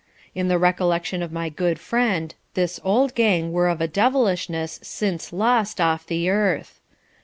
In 0.33 0.47
the 0.47 0.57
recollection 0.57 1.21
of 1.21 1.31
my 1.31 1.49
good 1.49 1.77
friend 1.77 2.33
this 2.55 2.79
"old 2.83 3.13
gang" 3.13 3.51
were 3.51 3.67
of 3.69 3.81
a 3.81 3.87
devilishness 3.87 4.79
since 4.81 5.31
lost 5.31 5.79
off 5.79 6.07
the 6.07 6.27
earth. 6.27 6.79